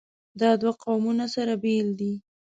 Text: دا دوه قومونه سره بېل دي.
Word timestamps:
دا 0.39 0.49
دوه 0.61 0.73
قومونه 0.83 1.25
سره 1.35 1.53
بېل 1.63 1.87
دي. 1.99 2.13